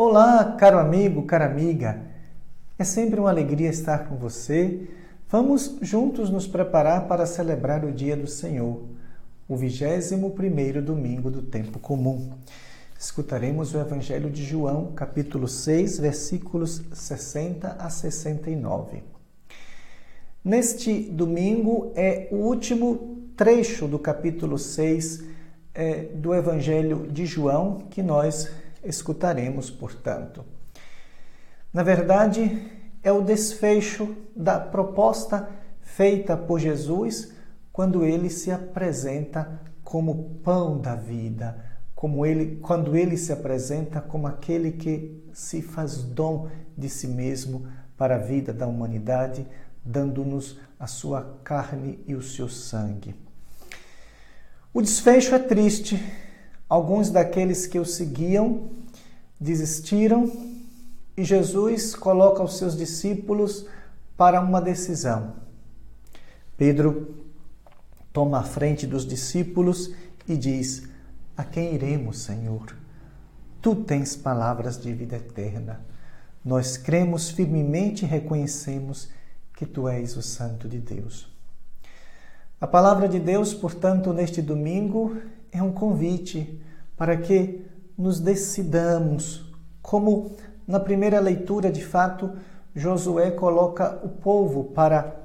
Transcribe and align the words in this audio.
Olá, 0.00 0.54
caro 0.56 0.78
amigo, 0.78 1.24
cara 1.24 1.46
amiga. 1.46 2.00
É 2.78 2.84
sempre 2.84 3.18
uma 3.18 3.30
alegria 3.30 3.68
estar 3.68 4.08
com 4.08 4.14
você. 4.14 4.88
Vamos 5.28 5.76
juntos 5.82 6.30
nos 6.30 6.46
preparar 6.46 7.08
para 7.08 7.26
celebrar 7.26 7.84
o 7.84 7.90
dia 7.90 8.16
do 8.16 8.28
Senhor, 8.28 8.80
o 9.48 9.56
21º 9.56 10.80
domingo 10.80 11.32
do 11.32 11.42
tempo 11.42 11.80
comum. 11.80 12.30
Escutaremos 12.96 13.74
o 13.74 13.80
Evangelho 13.80 14.30
de 14.30 14.44
João, 14.44 14.92
capítulo 14.92 15.48
6, 15.48 15.98
versículos 15.98 16.80
60 16.92 17.66
a 17.76 17.90
69. 17.90 19.02
Neste 20.44 21.10
domingo 21.10 21.90
é 21.96 22.28
o 22.30 22.36
último 22.36 23.18
trecho 23.36 23.88
do 23.88 23.98
capítulo 23.98 24.60
6 24.60 25.24
é, 25.74 26.02
do 26.14 26.32
Evangelho 26.32 27.08
de 27.10 27.26
João 27.26 27.78
que 27.90 28.00
nós 28.00 28.48
escutaremos, 28.84 29.70
portanto. 29.70 30.44
Na 31.72 31.82
verdade, 31.82 32.70
é 33.02 33.12
o 33.12 33.22
desfecho 33.22 34.16
da 34.34 34.58
proposta 34.58 35.48
feita 35.80 36.36
por 36.36 36.58
Jesus 36.58 37.32
quando 37.72 38.04
ele 38.04 38.28
se 38.28 38.50
apresenta 38.50 39.60
como 39.84 40.40
pão 40.42 40.80
da 40.80 40.94
vida, 40.94 41.64
como 41.94 42.26
ele, 42.26 42.56
quando 42.56 42.96
ele 42.96 43.16
se 43.16 43.32
apresenta 43.32 44.00
como 44.00 44.26
aquele 44.26 44.72
que 44.72 45.24
se 45.32 45.62
faz 45.62 46.02
dom 46.02 46.48
de 46.76 46.88
si 46.88 47.06
mesmo 47.06 47.66
para 47.96 48.16
a 48.16 48.18
vida 48.18 48.52
da 48.52 48.66
humanidade, 48.66 49.46
dando-nos 49.84 50.58
a 50.78 50.86
sua 50.86 51.38
carne 51.42 51.98
e 52.06 52.14
o 52.14 52.22
seu 52.22 52.48
sangue. 52.48 53.14
O 54.72 54.82
desfecho 54.82 55.34
é 55.34 55.38
triste. 55.38 56.00
Alguns 56.68 57.10
daqueles 57.10 57.66
que 57.66 57.78
o 57.78 57.84
seguiam 57.84 58.68
desistiram 59.40 60.30
e 61.16 61.24
Jesus 61.24 61.94
coloca 61.94 62.42
os 62.42 62.58
seus 62.58 62.76
discípulos 62.76 63.66
para 64.16 64.40
uma 64.40 64.60
decisão. 64.60 65.34
Pedro 66.56 67.24
toma 68.12 68.40
a 68.40 68.42
frente 68.42 68.86
dos 68.86 69.06
discípulos 69.06 69.94
e 70.28 70.36
diz: 70.36 70.88
A 71.36 71.44
quem 71.44 71.74
iremos, 71.74 72.18
Senhor? 72.18 72.76
Tu 73.62 73.74
tens 73.74 74.14
palavras 74.14 74.80
de 74.80 74.92
vida 74.92 75.16
eterna. 75.16 75.80
Nós 76.44 76.76
cremos 76.76 77.30
firmemente 77.30 78.04
e 78.04 78.08
reconhecemos 78.08 79.08
que 79.56 79.66
tu 79.66 79.88
és 79.88 80.16
o 80.16 80.22
Santo 80.22 80.68
de 80.68 80.78
Deus. 80.78 81.28
A 82.60 82.66
palavra 82.66 83.08
de 83.08 83.18
Deus, 83.18 83.54
portanto, 83.54 84.12
neste 84.12 84.42
domingo 84.42 85.16
é 85.58 85.62
um 85.62 85.72
convite 85.72 86.60
para 86.96 87.16
que 87.16 87.64
nos 87.96 88.20
decidamos, 88.20 89.52
como 89.82 90.32
na 90.66 90.78
primeira 90.78 91.20
leitura, 91.20 91.70
de 91.70 91.84
fato, 91.84 92.32
Josué 92.74 93.30
coloca 93.30 93.98
o 94.04 94.08
povo 94.08 94.64
para 94.64 95.16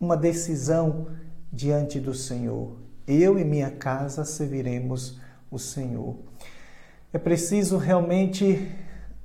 uma 0.00 0.16
decisão 0.16 1.08
diante 1.52 1.98
do 1.98 2.14
Senhor. 2.14 2.76
Eu 3.06 3.38
e 3.38 3.44
minha 3.44 3.70
casa 3.70 4.24
serviremos 4.24 5.18
o 5.50 5.58
Senhor. 5.58 6.16
É 7.12 7.18
preciso 7.18 7.78
realmente 7.78 8.70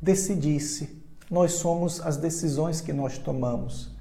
decidir-se. 0.01 1.03
Nós 1.29 1.53
somos 1.53 1.99
as 1.99 2.15
decisões 2.15 2.79
que 2.79 2.93
nós 2.93 3.17
tomamos. 3.17 3.91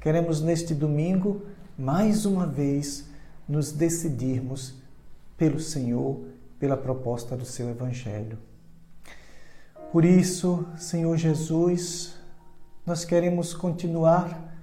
Queremos 0.00 0.40
neste 0.40 0.74
domingo, 0.74 1.42
mais 1.76 2.24
uma 2.24 2.46
vez, 2.46 3.04
nos 3.46 3.72
decidirmos 3.72 4.79
pelo 5.40 5.58
Senhor 5.58 6.20
pela 6.58 6.76
proposta 6.76 7.34
do 7.34 7.46
seu 7.46 7.70
Evangelho. 7.70 8.36
Por 9.90 10.04
isso, 10.04 10.66
Senhor 10.76 11.16
Jesus, 11.16 12.14
nós 12.84 13.06
queremos 13.06 13.54
continuar 13.54 14.54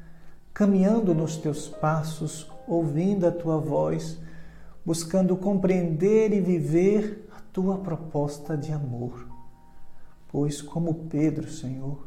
caminhando 0.53 1.15
nos 1.15 1.35
teus 1.35 1.67
passos, 1.67 2.47
ouvindo 2.67 3.25
a 3.25 3.31
tua 3.31 3.57
voz, 3.57 4.19
buscando 4.85 5.35
compreender 5.35 6.31
e 6.31 6.39
viver 6.39 7.27
a 7.35 7.41
tua 7.51 7.79
proposta 7.79 8.55
de 8.55 8.71
amor. 8.71 9.27
Pois, 10.27 10.61
como 10.61 10.93
Pedro, 11.09 11.49
Senhor, 11.49 12.05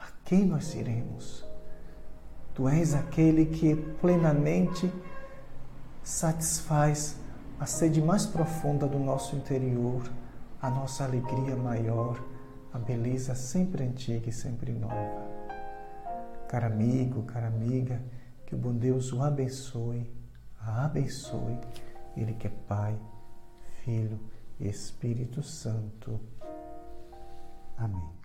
a 0.00 0.08
quem 0.24 0.44
nós 0.44 0.74
iremos? 0.74 1.44
Tu 2.54 2.68
és 2.68 2.92
aquele 2.92 3.46
que 3.46 3.76
plenamente 3.76 4.92
satisfaz 6.02 7.22
a 7.64 7.66
sede 7.66 8.02
mais 8.02 8.26
profunda 8.26 8.86
do 8.86 8.98
nosso 8.98 9.34
interior, 9.34 10.02
a 10.60 10.68
nossa 10.68 11.02
alegria 11.02 11.56
maior, 11.56 12.22
a 12.70 12.78
beleza 12.78 13.34
sempre 13.34 13.82
antiga 13.82 14.28
e 14.28 14.32
sempre 14.32 14.70
nova. 14.70 15.26
Caro 16.46 16.66
amigo, 16.66 17.22
cara 17.22 17.46
amiga, 17.46 18.02
que 18.44 18.54
o 18.54 18.58
bom 18.58 18.74
Deus 18.74 19.14
o 19.14 19.22
abençoe, 19.22 20.14
a 20.60 20.84
abençoe, 20.84 21.58
Ele 22.14 22.34
que 22.34 22.48
é 22.48 22.50
Pai, 22.68 23.00
Filho 23.82 24.20
e 24.60 24.68
Espírito 24.68 25.42
Santo. 25.42 26.20
Amém. 27.78 28.23